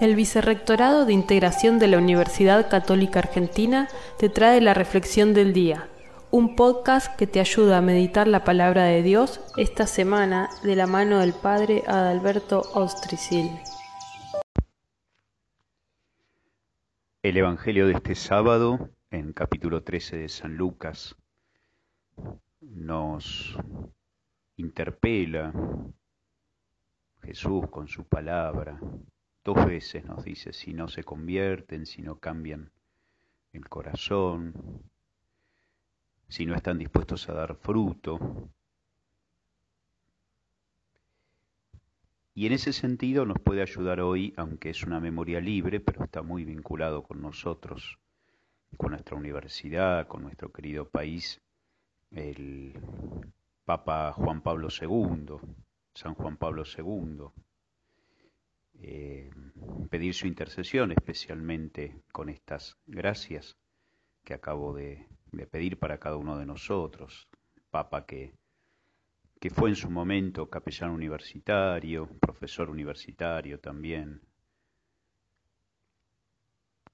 [0.00, 5.88] El Vicerrectorado de Integración de la Universidad Católica Argentina te trae la Reflexión del Día,
[6.30, 10.86] un podcast que te ayuda a meditar la palabra de Dios esta semana de la
[10.86, 13.50] mano del Padre Adalberto Ostricil.
[17.24, 21.16] El Evangelio de este sábado, en capítulo 13 de San Lucas,
[22.60, 23.58] nos
[24.58, 25.52] interpela
[27.20, 28.78] Jesús con su palabra
[29.48, 32.70] Dos veces nos dice, si no se convierten, si no cambian
[33.54, 34.52] el corazón,
[36.28, 38.18] si no están dispuestos a dar fruto.
[42.34, 46.20] Y en ese sentido nos puede ayudar hoy, aunque es una memoria libre, pero está
[46.20, 47.98] muy vinculado con nosotros,
[48.76, 51.40] con nuestra universidad, con nuestro querido país,
[52.10, 52.74] el
[53.64, 55.36] Papa Juan Pablo II,
[55.94, 57.30] San Juan Pablo II,
[59.88, 63.56] pedir su intercesión, especialmente con estas gracias
[64.24, 65.06] que acabo de,
[65.50, 67.28] pedir para cada uno de nosotros.
[67.70, 68.34] Papa que,
[69.40, 74.22] que fue en su momento capellán universitario, profesor universitario también,